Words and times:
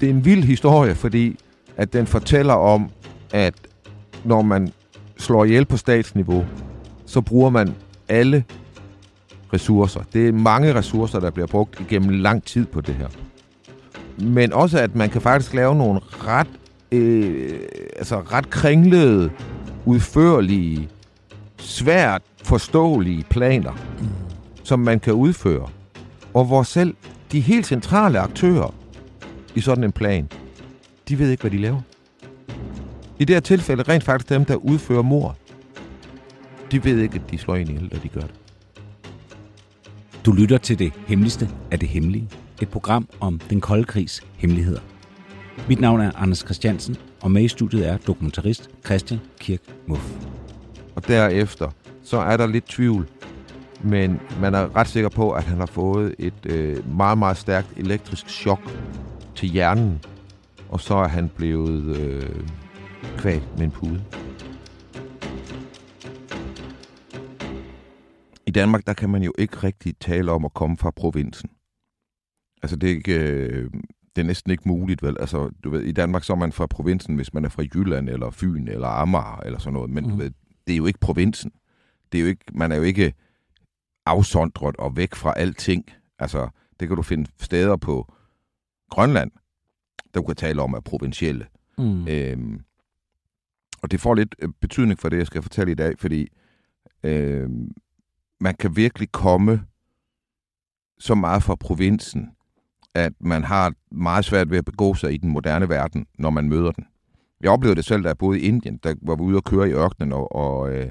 det 0.00 0.06
er 0.06 0.10
en 0.10 0.24
vild 0.24 0.44
historie, 0.44 0.94
fordi 0.94 1.38
at 1.76 1.92
den 1.92 2.06
fortæller 2.06 2.54
om, 2.54 2.90
at 3.32 3.54
når 4.24 4.42
man 4.42 4.72
slår 5.18 5.44
ihjel 5.44 5.64
på 5.64 5.76
statsniveau, 5.76 6.44
så 7.06 7.20
bruger 7.20 7.50
man 7.50 7.74
alle 8.08 8.44
ressourcer. 9.52 10.00
Det 10.12 10.28
er 10.28 10.32
mange 10.32 10.74
ressourcer, 10.74 11.20
der 11.20 11.30
bliver 11.30 11.46
brugt 11.46 11.80
igennem 11.80 12.10
lang 12.10 12.44
tid 12.44 12.66
på 12.66 12.80
det 12.80 12.94
her. 12.94 13.08
Men 14.18 14.52
også, 14.52 14.78
at 14.78 14.96
man 14.96 15.10
kan 15.10 15.20
faktisk 15.20 15.54
lave 15.54 15.74
nogle 15.74 16.00
ret, 16.10 16.46
øh, 16.92 17.60
altså 17.96 18.20
ret 18.20 18.50
kringlede, 18.50 19.30
udførlige, 19.84 20.88
svært 21.58 22.22
forståelige 22.42 23.24
planer, 23.30 23.72
mm. 23.72 24.06
som 24.62 24.78
man 24.78 25.00
kan 25.00 25.12
udføre. 25.12 25.68
Og 26.34 26.44
hvor 26.44 26.62
selv 26.62 26.94
de 27.32 27.40
helt 27.40 27.66
centrale 27.66 28.18
aktører 28.18 28.74
i 29.54 29.60
sådan 29.60 29.84
en 29.84 29.92
plan, 29.92 30.28
de 31.08 31.18
ved 31.18 31.30
ikke, 31.30 31.40
hvad 31.40 31.50
de 31.50 31.58
laver. 31.58 31.80
I 33.18 33.24
det 33.24 33.36
her 33.36 33.40
tilfælde 33.40 33.82
rent 33.82 34.04
faktisk 34.04 34.28
dem, 34.28 34.44
der 34.44 34.54
udfører 34.54 35.02
mor. 35.02 35.36
De 36.72 36.84
ved 36.84 36.98
ikke, 36.98 37.14
at 37.14 37.30
de 37.30 37.38
slår 37.38 37.56
ind 37.56 37.70
i 37.70 37.74
eller 37.74 37.98
de 37.98 38.08
gør 38.08 38.20
det. 38.20 38.34
Du 40.26 40.32
lytter 40.32 40.58
til 40.58 40.78
det 40.78 40.92
hemmeligste 41.06 41.48
af 41.70 41.78
det 41.78 41.88
hemmelige. 41.88 42.28
Et 42.62 42.68
program 42.68 43.08
om 43.20 43.40
den 43.50 43.60
kolde 43.60 43.84
krigs 43.84 44.22
hemmeligheder. 44.36 44.80
Mit 45.68 45.80
navn 45.80 46.00
er 46.00 46.12
Anders 46.16 46.38
Christiansen, 46.38 46.96
og 47.20 47.30
med 47.30 47.42
i 47.42 47.48
studiet 47.48 47.88
er 47.88 47.96
dokumentarist 47.96 48.70
Christian 48.84 49.20
Kirk 49.40 49.60
Muff. 49.86 50.12
Og 50.94 51.08
derefter, 51.08 51.70
så 52.02 52.18
er 52.18 52.36
der 52.36 52.46
lidt 52.46 52.66
tvivl, 52.66 53.06
men 53.82 54.20
man 54.40 54.54
er 54.54 54.76
ret 54.76 54.88
sikker 54.88 55.08
på, 55.08 55.30
at 55.30 55.44
han 55.44 55.58
har 55.58 55.66
fået 55.66 56.14
et 56.18 56.46
øh, 56.46 56.96
meget, 56.96 57.18
meget 57.18 57.36
stærkt 57.36 57.68
elektrisk 57.76 58.28
chok 58.28 58.60
til 59.40 59.48
hjernen, 59.48 60.02
og 60.68 60.80
så 60.80 60.94
er 60.94 61.08
han 61.08 61.28
blevet 61.28 61.96
øh, 61.96 62.46
kvalt 63.18 63.58
med 63.58 63.64
en 63.64 63.70
pude. 63.70 64.04
I 68.46 68.50
Danmark, 68.50 68.86
der 68.86 68.92
kan 68.92 69.10
man 69.10 69.22
jo 69.22 69.32
ikke 69.38 69.56
rigtig 69.56 69.94
tale 70.00 70.32
om 70.32 70.44
at 70.44 70.54
komme 70.54 70.76
fra 70.76 70.90
provinsen. 70.90 71.50
Altså, 72.62 72.76
det 72.76 72.90
er, 72.90 72.94
ikke, 72.94 73.18
øh, 73.18 73.70
det 74.16 74.22
er 74.22 74.26
næsten 74.26 74.50
ikke 74.50 74.68
muligt, 74.68 75.02
vel? 75.02 75.16
Altså, 75.20 75.50
du 75.64 75.70
ved, 75.70 75.82
i 75.82 75.92
Danmark 75.92 76.24
så 76.24 76.32
er 76.32 76.36
man 76.36 76.52
fra 76.52 76.66
provinsen, 76.66 77.14
hvis 77.14 77.34
man 77.34 77.44
er 77.44 77.48
fra 77.48 77.64
Jylland, 77.74 78.08
eller 78.08 78.30
Fyn, 78.30 78.68
eller 78.68 78.88
Amager, 78.88 79.40
eller 79.44 79.58
sådan 79.58 79.74
noget. 79.74 79.90
Men 79.90 80.04
mm. 80.04 80.10
du 80.10 80.16
ved, 80.16 80.30
det 80.66 80.72
er 80.72 80.76
jo 80.76 80.86
ikke 80.86 81.00
provinsen. 81.00 81.52
Det 82.12 82.18
er 82.18 82.22
jo 82.22 82.28
ikke, 82.28 82.44
man 82.52 82.72
er 82.72 82.76
jo 82.76 82.82
ikke 82.82 83.14
afsondret 84.06 84.76
og 84.76 84.96
væk 84.96 85.14
fra 85.14 85.34
alting. 85.36 85.84
Altså, 86.18 86.48
det 86.80 86.88
kan 86.88 86.96
du 86.96 87.02
finde 87.02 87.30
steder 87.38 87.76
på 87.76 88.12
Grønland, 88.90 89.30
der 90.14 90.22
kan 90.22 90.36
tale 90.36 90.62
om 90.62 90.74
er 90.74 90.80
provincielle. 90.80 91.46
Mm. 91.78 92.08
Øhm, 92.08 92.60
og 93.82 93.90
det 93.90 94.00
får 94.00 94.14
lidt 94.14 94.34
øh, 94.38 94.48
betydning 94.60 94.98
for 94.98 95.08
det, 95.08 95.16
jeg 95.18 95.26
skal 95.26 95.42
fortælle 95.42 95.72
i 95.72 95.74
dag, 95.74 95.98
fordi 95.98 96.28
øhm, 97.02 97.70
man 98.40 98.54
kan 98.54 98.76
virkelig 98.76 99.12
komme 99.12 99.64
så 100.98 101.14
meget 101.14 101.42
fra 101.42 101.54
provinsen, 101.54 102.30
at 102.94 103.12
man 103.20 103.44
har 103.44 103.74
meget 103.90 104.24
svært 104.24 104.50
ved 104.50 104.58
at 104.58 104.64
begå 104.64 104.94
sig 104.94 105.14
i 105.14 105.16
den 105.16 105.30
moderne 105.30 105.68
verden, 105.68 106.06
når 106.18 106.30
man 106.30 106.48
møder 106.48 106.70
den. 106.70 106.86
Jeg 107.40 107.50
oplevede 107.50 107.76
det 107.76 107.84
selv, 107.84 108.02
da 108.02 108.08
jeg 108.08 108.18
boede 108.18 108.40
i 108.40 108.42
Indien, 108.42 108.76
der 108.76 108.94
var 109.02 109.16
vi 109.16 109.22
ude 109.22 109.36
og 109.36 109.44
køre 109.44 109.68
i 109.68 109.72
ørkenen, 109.72 110.12
og, 110.12 110.32
og, 110.32 110.72
øh, 110.72 110.90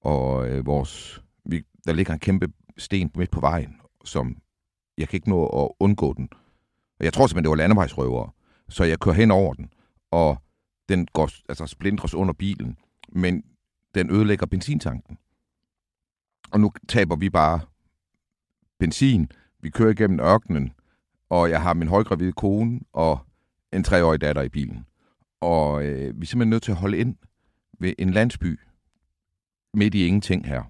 og 0.00 0.48
øh, 0.48 0.66
vores, 0.66 1.22
vi, 1.44 1.62
der 1.86 1.92
ligger 1.92 2.12
en 2.12 2.18
kæmpe 2.18 2.48
sten 2.78 3.10
midt 3.16 3.30
på 3.30 3.40
vejen, 3.40 3.76
som 4.04 4.36
jeg 4.98 5.08
kan 5.08 5.16
ikke 5.16 5.30
nå 5.30 5.46
at 5.46 5.68
undgå 5.80 6.14
den. 6.14 6.28
Og 7.02 7.04
jeg 7.04 7.12
tror 7.12 7.26
simpelthen, 7.26 7.44
det 7.44 7.50
var 7.50 7.56
landevejsrøvere. 7.56 8.30
Så 8.68 8.84
jeg 8.84 9.00
kører 9.00 9.14
hen 9.14 9.30
over 9.30 9.54
den, 9.54 9.72
og 10.10 10.42
den 10.88 11.08
går 11.12 11.30
altså 11.48 11.66
splindres 11.66 12.14
under 12.14 12.34
bilen, 12.34 12.78
men 13.08 13.44
den 13.94 14.10
ødelægger 14.10 14.46
benzintanken. 14.46 15.18
Og 16.50 16.60
nu 16.60 16.72
taber 16.88 17.16
vi 17.16 17.30
bare 17.30 17.60
benzin. 18.78 19.30
Vi 19.60 19.70
kører 19.70 19.90
igennem 19.90 20.20
ørkenen, 20.20 20.72
og 21.30 21.50
jeg 21.50 21.62
har 21.62 21.74
min 21.74 21.88
højgravide 21.88 22.32
kone 22.32 22.80
og 22.92 23.18
en 23.72 23.84
treårig 23.84 24.20
datter 24.20 24.42
i 24.42 24.48
bilen. 24.48 24.86
Og 25.40 25.84
øh, 25.84 26.20
vi 26.20 26.24
er 26.24 26.26
simpelthen 26.26 26.50
nødt 26.50 26.62
til 26.62 26.72
at 26.72 26.78
holde 26.78 26.98
ind 26.98 27.16
ved 27.78 27.94
en 27.98 28.10
landsby 28.10 28.60
midt 29.74 29.94
i 29.94 30.06
ingenting 30.06 30.46
her. 30.46 30.62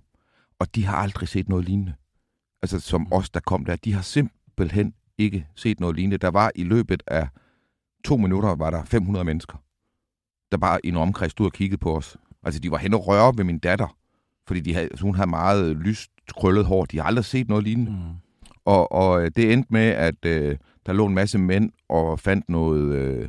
Og 0.59 0.75
de 0.75 0.84
har 0.84 0.97
aldrig 0.97 1.28
set 1.28 1.48
noget 1.48 1.65
lignende. 1.65 1.94
Altså 2.62 2.81
som 2.81 3.12
os, 3.12 3.31
der 3.31 3.41
kom 3.41 3.65
der. 3.65 3.76
De 3.76 3.92
har 3.92 4.03
simpelthen 4.03 4.94
ikke 5.25 5.47
set 5.55 5.81
noget 5.81 5.97
lignende. 5.97 6.19
Der 6.19 6.31
var 6.31 6.53
i 6.55 6.65
løbet 6.65 7.03
af 7.06 7.28
to 8.05 8.16
minutter, 8.16 8.55
var 8.55 8.71
der 8.71 8.84
500 8.84 9.25
mennesker, 9.25 9.62
der 10.53 10.59
bare 10.59 10.78
i 10.84 10.88
en 10.88 10.97
omkreds 10.97 11.31
stod 11.31 11.47
og 11.47 11.53
kiggede 11.53 11.81
på 11.81 11.97
os. 11.97 12.16
Altså 12.43 12.60
de 12.60 12.71
var 12.71 12.78
hen 12.78 12.94
og 12.94 13.06
røre 13.06 13.33
ved 13.37 13.44
min 13.44 13.59
datter, 13.59 13.97
fordi 14.47 14.60
de 14.60 14.75
havde, 14.75 14.87
altså, 14.87 15.05
hun 15.05 15.15
havde 15.15 15.31
meget 15.31 15.77
lyst, 15.77 16.10
krøllet 16.37 16.65
hår. 16.65 16.84
De 16.84 16.99
har 16.99 17.05
aldrig 17.05 17.25
set 17.25 17.49
noget 17.49 17.65
lignende. 17.65 17.91
Mm. 17.91 17.97
Og, 18.65 18.93
og 18.93 19.25
øh, 19.25 19.31
det 19.37 19.53
endte 19.53 19.72
med, 19.72 19.88
at 19.88 20.25
øh, 20.27 20.56
der 20.87 20.93
lå 20.93 21.06
en 21.06 21.15
masse 21.15 21.39
mænd 21.39 21.71
og 21.89 22.21
fandt 22.21 22.49
noget 22.49 22.94
øh, 22.94 23.28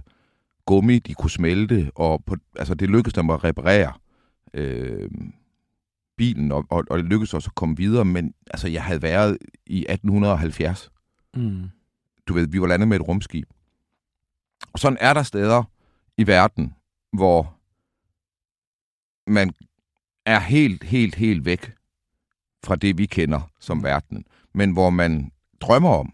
gummi, 0.66 1.00
de 1.00 1.14
kunne 1.14 1.30
smelte, 1.30 1.92
og 1.96 2.24
på, 2.26 2.36
altså, 2.56 2.76
det 2.76 2.90
lykkedes 2.90 3.14
dem 3.14 3.30
at 3.30 3.44
reparere 3.44 3.94
øh, 4.54 5.10
bilen, 6.18 6.52
og, 6.52 6.66
og, 6.70 6.84
og 6.90 6.98
det 6.98 7.06
lykkedes 7.06 7.34
også 7.34 7.50
at 7.50 7.56
komme 7.56 7.78
videre, 7.78 8.06
men 8.06 8.34
altså, 8.52 8.68
jeg 8.68 8.84
havde 8.84 9.02
været 9.02 9.38
i 9.66 9.86
1870. 9.90 10.92
Mm. 11.36 11.70
Du 12.28 12.34
ved, 12.34 12.48
vi 12.48 12.62
var 12.62 12.68
landet 12.68 12.88
med 12.88 13.00
et 13.00 13.08
rumskib. 13.08 13.50
Og 14.74 14.80
sådan 14.80 14.98
er 15.02 15.14
der 15.14 15.24
steder 15.24 15.64
i 16.18 16.28
verden, 16.28 16.74
hvor 17.14 17.56
man 19.28 19.54
er 20.26 20.40
helt, 20.40 20.84
helt, 20.84 21.16
helt 21.16 21.46
væk 21.46 21.74
fra 22.64 22.76
det, 22.76 22.98
vi 22.98 23.06
kender 23.06 23.42
som 23.60 23.84
verden, 23.84 24.26
men 24.54 24.72
hvor 24.72 24.90
man 24.90 25.32
drømmer 25.62 25.90
om 25.90 26.14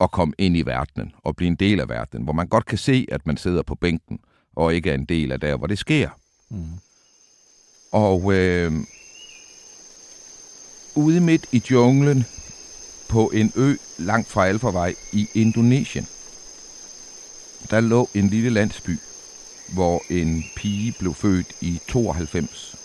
at 0.00 0.10
komme 0.10 0.34
ind 0.38 0.56
i 0.56 0.62
verdenen 0.62 1.14
og 1.18 1.36
blive 1.36 1.48
en 1.48 1.56
del 1.56 1.80
af 1.80 1.88
verdenen, 1.88 2.24
hvor 2.24 2.32
man 2.32 2.48
godt 2.48 2.66
kan 2.66 2.78
se, 2.78 3.06
at 3.12 3.26
man 3.26 3.36
sidder 3.36 3.62
på 3.62 3.74
bænken 3.74 4.20
og 4.56 4.74
ikke 4.74 4.90
er 4.90 4.94
en 4.94 5.04
del 5.04 5.32
af 5.32 5.40
der, 5.40 5.56
hvor 5.56 5.66
det 5.66 5.78
sker. 5.78 6.10
Mm. 6.50 6.64
Og 7.92 8.32
øh, 8.34 8.72
ude 10.96 11.20
midt 11.20 11.46
i 11.52 11.62
junglen 11.70 12.24
på 13.14 13.30
en 13.34 13.52
ø 13.54 13.76
langt 13.98 14.28
fra 14.28 14.46
Alfarvej 14.46 14.94
i 15.12 15.28
Indonesien, 15.34 16.06
der 17.70 17.80
lå 17.80 18.08
en 18.14 18.28
lille 18.28 18.50
landsby, 18.50 18.98
hvor 19.68 20.02
en 20.10 20.44
pige 20.56 20.94
blev 20.98 21.14
født 21.14 21.46
i 21.60 21.80
92. 21.88 22.76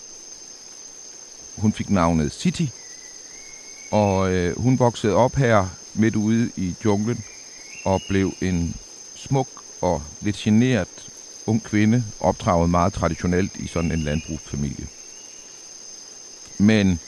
Hun 1.56 1.72
fik 1.72 1.90
navnet 1.90 2.32
City, 2.32 2.66
og 3.90 4.32
øh, 4.32 4.58
hun 4.58 4.78
voksede 4.78 5.14
op 5.14 5.34
her 5.34 5.68
midt 5.94 6.16
ude 6.16 6.50
i 6.56 6.74
junglen 6.84 7.24
og 7.84 8.02
blev 8.08 8.32
en 8.40 8.74
smuk 9.14 9.48
og 9.80 10.02
lidt 10.20 10.36
generet 10.36 11.08
ung 11.46 11.62
kvinde, 11.64 12.04
opdraget 12.20 12.70
meget 12.70 12.92
traditionelt 12.92 13.56
i 13.56 13.66
sådan 13.66 13.92
en 13.92 14.02
landbrugsfamilie. 14.02 14.86
Men 16.58 17.00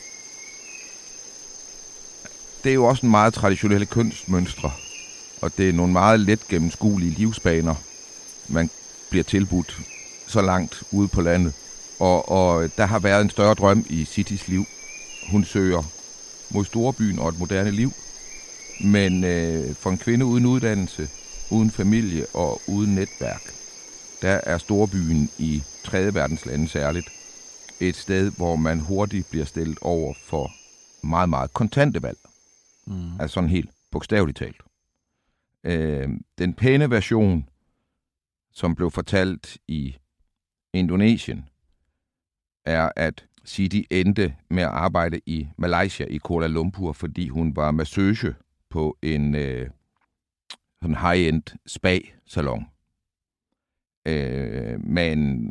det 2.64 2.70
er 2.70 2.74
jo 2.74 2.84
også 2.84 3.06
en 3.06 3.10
meget 3.10 3.34
traditionelle 3.34 3.86
kønsmønstre, 3.86 4.70
og 5.40 5.56
det 5.58 5.68
er 5.68 5.72
nogle 5.72 5.92
meget 5.92 6.20
let 6.20 6.48
gennemskuelige 6.48 7.10
livsbaner, 7.10 7.74
man 8.48 8.70
bliver 9.10 9.24
tilbudt 9.24 9.80
så 10.26 10.42
langt 10.42 10.82
ude 10.90 11.08
på 11.08 11.20
landet. 11.20 11.52
Og, 11.98 12.28
og 12.28 12.70
der 12.76 12.86
har 12.86 12.98
været 12.98 13.22
en 13.22 13.30
større 13.30 13.54
drøm 13.54 13.86
i 13.90 14.04
Citys 14.04 14.48
liv. 14.48 14.64
Hun 15.30 15.44
søger 15.44 15.82
mod 16.50 16.64
storbyen 16.64 17.18
og 17.18 17.28
et 17.28 17.38
moderne 17.38 17.70
liv. 17.70 17.92
Men 18.84 19.24
øh, 19.24 19.74
for 19.74 19.90
en 19.90 19.98
kvinde 19.98 20.24
uden 20.24 20.46
uddannelse, 20.46 21.08
uden 21.50 21.70
familie 21.70 22.26
og 22.34 22.60
uden 22.66 22.94
netværk, 22.94 23.42
der 24.22 24.40
er 24.42 24.58
storbyen 24.58 25.30
i 25.38 25.62
3. 25.84 26.14
verdens 26.14 26.46
lande 26.46 26.68
særligt 26.68 27.08
et 27.80 27.96
sted, 27.96 28.30
hvor 28.30 28.56
man 28.56 28.80
hurtigt 28.80 29.30
bliver 29.30 29.44
stillet 29.44 29.78
over 29.80 30.14
for 30.26 30.52
meget, 31.02 31.28
meget 31.28 31.54
kontante 31.54 32.02
valg. 32.02 32.18
Mm. 32.86 33.20
Altså 33.20 33.34
sådan 33.34 33.50
helt 33.50 33.70
bogstaveligt 33.90 34.38
talt. 34.38 34.62
Øh, 35.64 36.08
den 36.38 36.54
pæne 36.54 36.90
version, 36.90 37.48
som 38.52 38.74
blev 38.74 38.90
fortalt 38.90 39.58
i 39.68 39.96
Indonesien, 40.72 41.48
er, 42.64 42.90
at 42.96 43.26
Sidi 43.44 43.86
endte 43.90 44.36
med 44.50 44.62
at 44.62 44.68
arbejde 44.68 45.20
i 45.26 45.48
Malaysia, 45.58 46.06
i 46.06 46.16
Kuala 46.16 46.46
Lumpur, 46.46 46.92
fordi 46.92 47.28
hun 47.28 47.56
var 47.56 47.70
massøge 47.70 48.34
på 48.70 48.98
en 49.02 49.34
øh, 49.34 49.70
sådan 50.82 50.96
high-end 50.96 51.42
spa-salon. 51.66 52.66
Øh, 54.06 54.80
men 54.84 55.48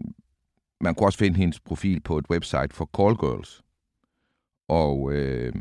man 0.81 0.95
kunne 0.95 1.07
også 1.07 1.19
finde 1.19 1.37
hendes 1.37 1.59
profil 1.59 1.99
på 1.99 2.17
et 2.17 2.25
website 2.29 2.69
for 2.71 2.89
callgirls. 2.97 3.63
Og 4.67 5.13
øh, 5.13 5.53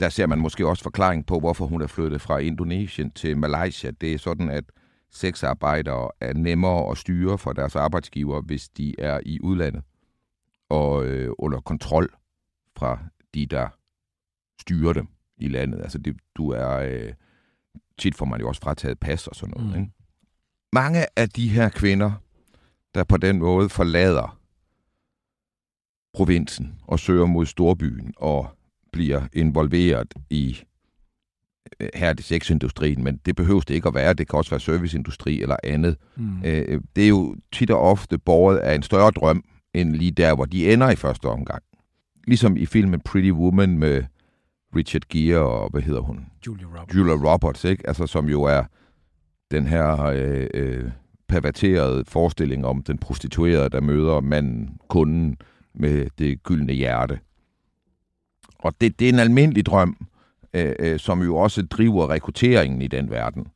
der 0.00 0.08
ser 0.08 0.26
man 0.26 0.38
måske 0.38 0.66
også 0.66 0.82
forklaring 0.82 1.26
på, 1.26 1.40
hvorfor 1.40 1.66
hun 1.66 1.82
er 1.82 1.86
flyttet 1.86 2.20
fra 2.20 2.38
Indonesien 2.38 3.10
til 3.10 3.38
Malaysia. 3.38 3.90
Det 3.90 4.12
er 4.12 4.18
sådan, 4.18 4.50
at 4.50 4.64
sexarbejdere 5.10 6.10
er 6.20 6.32
nemmere 6.32 6.90
at 6.90 6.98
styre 6.98 7.38
for 7.38 7.52
deres 7.52 7.76
arbejdsgiver, 7.76 8.40
hvis 8.40 8.68
de 8.68 8.94
er 9.00 9.20
i 9.26 9.40
udlandet 9.40 9.82
og 10.68 11.04
øh, 11.06 11.30
under 11.38 11.60
kontrol 11.60 12.14
fra 12.76 12.98
de, 13.34 13.46
der 13.46 13.68
styrer 14.60 14.92
dem 14.92 15.08
i 15.36 15.48
landet. 15.48 15.80
Altså, 15.82 15.98
det, 15.98 16.16
du 16.36 16.50
er... 16.50 16.70
Øh, 16.76 17.12
tit 17.98 18.14
får 18.14 18.24
man 18.24 18.40
jo 18.40 18.48
også 18.48 18.60
frataget 18.60 18.98
pas 19.00 19.26
og 19.26 19.36
sådan 19.36 19.54
noget. 19.56 19.72
Mm. 19.72 19.80
Ikke? 19.80 19.92
Mange 20.72 21.06
af 21.16 21.28
de 21.28 21.48
her 21.48 21.68
kvinder, 21.68 22.12
der 22.94 23.04
på 23.04 23.16
den 23.16 23.38
måde 23.38 23.68
forlader 23.68 24.38
provinsen 26.14 26.78
og 26.86 26.98
søger 26.98 27.26
mod 27.26 27.46
storbyen 27.46 28.14
og 28.16 28.50
bliver 28.94 29.22
involveret 29.32 30.14
i 30.30 30.58
øh, 31.80 31.88
her 31.94 32.08
er 32.08 32.12
det 32.12 32.24
sexindustrien, 32.24 33.04
men 33.04 33.20
det 33.26 33.36
behøves 33.36 33.64
det 33.64 33.74
ikke 33.74 33.88
at 33.88 33.94
være. 33.94 34.14
Det 34.14 34.28
kan 34.28 34.36
også 34.36 34.50
være 34.50 34.60
serviceindustri 34.60 35.42
eller 35.42 35.56
andet. 35.64 35.96
Mm. 36.16 36.44
Øh, 36.44 36.80
det 36.96 37.04
er 37.04 37.08
jo 37.08 37.36
tit 37.52 37.70
og 37.70 37.80
ofte 37.80 38.18
borget 38.18 38.58
af 38.58 38.74
en 38.74 38.82
større 38.82 39.10
drøm, 39.10 39.44
end 39.74 39.92
lige 39.92 40.10
der, 40.10 40.34
hvor 40.34 40.44
de 40.44 40.72
ender 40.72 40.90
i 40.90 40.96
første 40.96 41.26
omgang. 41.26 41.62
Ligesom 42.26 42.56
i 42.56 42.66
filmen 42.66 43.00
Pretty 43.00 43.30
Woman 43.30 43.78
med 43.78 44.04
Richard 44.76 45.02
Gere 45.08 45.40
og, 45.40 45.70
hvad 45.70 45.82
hedder 45.82 46.00
hun? 46.00 46.26
Julia 46.46 46.66
Roberts. 46.66 46.94
Julia 46.94 47.32
Roberts, 47.32 47.64
ikke? 47.64 47.86
Altså, 47.86 48.06
som 48.06 48.28
jo 48.28 48.42
er 48.42 48.62
den 49.50 49.66
her 49.66 50.02
øh, 50.02 50.46
øh, 50.54 50.90
perverterede 51.28 52.04
forestilling 52.08 52.66
om 52.66 52.82
den 52.82 52.98
prostituerede, 52.98 53.68
der 53.68 53.80
møder 53.80 54.20
manden, 54.20 54.78
kunden, 54.88 55.36
med 55.74 56.06
det 56.18 56.42
gyldne 56.42 56.72
hjerte. 56.72 57.18
Og 58.64 58.80
det, 58.80 58.98
det 58.98 59.08
er 59.08 59.12
en 59.12 59.18
almindelig 59.18 59.66
drøm, 59.66 60.06
øh, 60.54 60.74
øh, 60.78 60.98
som 60.98 61.22
jo 61.22 61.36
også 61.36 61.62
driver 61.62 62.10
rekrutteringen 62.10 62.82
i 62.82 62.86
den 62.86 63.10
verden. 63.10 63.46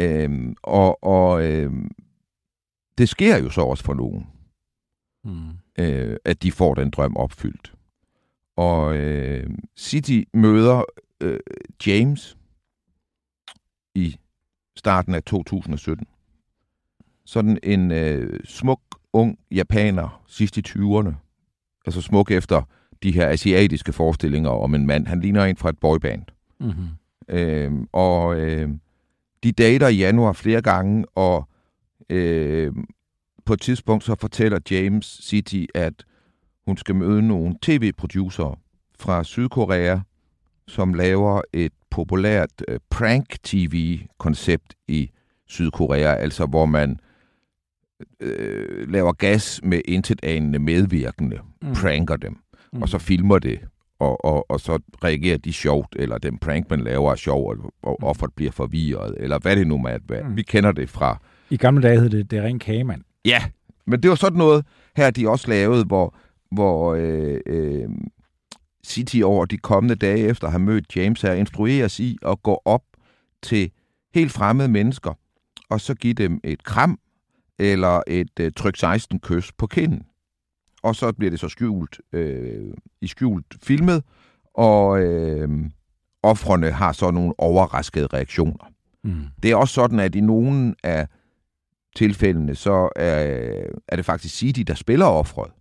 Øh, 0.00 0.54
og 0.62 1.04
og 1.04 1.46
øh, 1.46 1.72
det 2.98 3.08
sker 3.08 3.38
jo 3.38 3.50
så 3.50 3.60
også 3.60 3.84
for 3.84 3.94
nogen, 3.94 4.26
mm. 5.24 5.50
øh, 5.78 6.16
at 6.24 6.42
de 6.42 6.52
får 6.52 6.74
den 6.74 6.90
drøm 6.90 7.16
opfyldt. 7.16 7.74
Og 8.56 8.96
øh, 8.96 9.50
City 9.76 10.22
møder 10.34 10.82
øh, 11.20 11.40
James 11.86 12.36
i 13.94 14.16
starten 14.76 15.14
af 15.14 15.22
2017. 15.22 16.06
Sådan 17.24 17.58
en 17.62 17.92
øh, 17.92 18.40
smuk, 18.44 18.80
ung 19.12 19.38
japaner, 19.50 20.22
sidst 20.26 20.56
i 20.56 20.62
20'erne. 20.68 21.14
Altså 21.86 22.00
smuk 22.00 22.30
efter 22.30 22.62
de 23.04 23.12
her 23.12 23.28
asiatiske 23.28 23.92
forestillinger 23.92 24.50
om 24.50 24.74
en 24.74 24.86
mand. 24.86 25.06
Han 25.06 25.20
ligner 25.20 25.44
en 25.44 25.56
fra 25.56 25.68
et 25.68 25.78
boyband. 25.78 26.22
Mm-hmm. 26.60 26.88
Øh, 27.28 27.72
og 27.92 28.40
øh, 28.40 28.68
de 29.44 29.52
dater 29.52 29.88
i 29.88 29.96
januar 29.96 30.32
flere 30.32 30.62
gange, 30.62 31.04
og 31.14 31.48
øh, 32.10 32.72
på 33.44 33.52
et 33.52 33.60
tidspunkt 33.60 34.04
så 34.04 34.14
fortæller 34.20 34.58
James 34.70 35.20
City, 35.22 35.64
at 35.74 36.04
hun 36.66 36.76
skal 36.76 36.94
møde 36.94 37.22
nogle 37.22 37.54
tv-producer 37.62 38.60
fra 38.98 39.24
Sydkorea, 39.24 39.98
som 40.68 40.94
laver 40.94 41.40
et 41.52 41.72
populært 41.90 42.62
uh, 42.68 42.76
prank-tv-koncept 42.90 44.74
i 44.88 45.10
Sydkorea, 45.46 46.14
altså 46.14 46.46
hvor 46.46 46.66
man 46.66 46.98
øh, 48.20 48.88
laver 48.88 49.12
gas 49.12 49.60
med 49.62 49.80
intetanende 49.84 50.58
medvirkende, 50.58 51.38
mm. 51.62 51.72
pranker 51.74 52.16
dem, 52.16 52.36
mm. 52.74 52.82
og 52.82 52.88
så 52.88 52.98
filmer 52.98 53.38
det, 53.38 53.60
og, 53.98 54.24
og, 54.24 54.50
og 54.50 54.60
så 54.60 54.78
reagerer 55.04 55.38
de 55.38 55.52
sjovt, 55.52 55.96
eller 55.98 56.18
den 56.18 56.38
prank, 56.38 56.70
man 56.70 56.80
laver, 56.80 57.10
er 57.10 57.16
sjov, 57.16 57.48
og, 57.48 57.72
og 57.82 57.96
mm. 58.00 58.06
offeret 58.06 58.32
bliver 58.32 58.52
forvirret, 58.52 59.14
eller 59.18 59.38
hvad 59.38 59.56
det 59.56 59.66
nu 59.66 59.78
må 59.78 59.88
være. 60.08 60.28
Mm. 60.28 60.36
Vi 60.36 60.42
kender 60.42 60.72
det 60.72 60.90
fra... 60.90 61.18
I 61.50 61.56
gamle 61.56 61.82
dage 61.82 62.00
hed 62.00 62.10
det, 62.10 62.30
det 62.30 62.38
er 62.38 62.42
ren 62.42 62.58
kagemand. 62.58 63.02
Ja, 63.24 63.42
men 63.86 64.02
det 64.02 64.10
var 64.10 64.16
sådan 64.16 64.38
noget, 64.38 64.66
her 64.96 65.10
de 65.10 65.28
også 65.28 65.48
lavet, 65.48 65.86
hvor, 65.86 66.16
hvor 66.50 66.94
øh, 66.94 67.40
øh, 67.46 67.88
City 68.86 69.20
over 69.24 69.44
de 69.44 69.56
kommende 69.56 69.94
dage 69.94 70.18
efter 70.18 70.46
at 70.46 70.52
have 70.52 70.62
mødt 70.62 70.96
James 70.96 71.22
her, 71.22 71.32
instrueres 71.32 72.00
i 72.00 72.16
at 72.26 72.42
gå 72.42 72.62
op 72.64 72.82
til 73.42 73.70
helt 74.14 74.32
fremmede 74.32 74.68
mennesker, 74.68 75.12
og 75.70 75.80
så 75.80 75.94
give 75.94 76.14
dem 76.14 76.40
et 76.44 76.64
kram 76.64 76.98
eller 77.58 78.02
et 78.06 78.40
øh, 78.40 78.52
tryk 78.56 78.76
16 78.76 79.20
kys 79.20 79.52
på 79.52 79.66
kinden. 79.66 80.02
Og 80.84 80.96
så 80.96 81.12
bliver 81.12 81.30
det 81.30 81.40
så 81.40 81.48
skjult, 81.48 82.00
øh, 82.12 82.74
i 83.00 83.06
skjult 83.06 83.46
filmet, 83.62 84.04
og 84.54 85.02
øh, 85.02 85.48
offrene 86.22 86.70
har 86.70 86.92
så 86.92 87.10
nogle 87.10 87.40
overraskede 87.40 88.06
reaktioner. 88.06 88.72
Mm. 89.04 89.26
Det 89.42 89.50
er 89.50 89.56
også 89.56 89.74
sådan, 89.74 90.00
at 90.00 90.14
i 90.14 90.20
nogle 90.20 90.74
af 90.82 91.08
tilfældene, 91.96 92.54
så 92.54 92.88
er, 92.96 93.70
er 93.88 93.96
det 93.96 94.04
faktisk 94.04 94.34
City, 94.34 94.60
der 94.60 94.74
spiller 94.74 95.06
offret. 95.06 95.52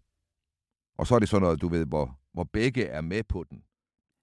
Og 0.98 1.08
så 1.08 1.16
er 1.16 1.20
det 1.20 1.30
sådan 1.30 1.42
noget, 1.42 1.62
du 1.62 1.68
ved, 1.68 1.86
hvor, 1.86 2.20
hvor 2.34 2.44
begge 2.44 2.86
er 2.86 3.02
med 3.02 3.24
på 3.24 3.46
den. 3.50 3.64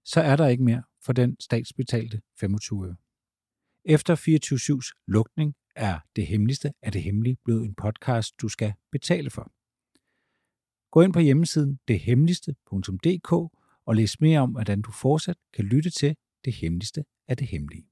Så 0.05 0.21
er 0.21 0.35
der 0.35 0.47
ikke 0.47 0.63
mere 0.63 0.83
for 1.05 1.13
den 1.13 1.35
statsbetalte 1.39 2.21
25 2.39 2.87
øre. 2.87 2.95
Efter 3.85 4.15
24-7's 4.15 5.03
lukning 5.07 5.53
er 5.75 5.99
Det 6.15 6.27
Hemmeligste 6.27 6.73
af 6.81 6.91
det 6.91 7.03
Hemmelige 7.03 7.37
blevet 7.45 7.65
en 7.65 7.75
podcast, 7.75 8.41
du 8.41 8.47
skal 8.47 8.73
betale 8.91 9.29
for. 9.29 9.51
Gå 10.91 11.01
ind 11.01 11.13
på 11.13 11.19
hjemmesiden 11.19 11.79
dethemmeligste.dk 11.87 13.31
og 13.85 13.95
læs 13.95 14.21
mere 14.21 14.39
om, 14.39 14.51
hvordan 14.51 14.81
du 14.81 14.91
fortsat 14.91 15.37
kan 15.53 15.65
lytte 15.65 15.89
til 15.89 16.15
Det 16.45 16.53
Hemmeligste 16.53 17.03
af 17.27 17.37
det 17.37 17.47
Hemmelige. 17.47 17.90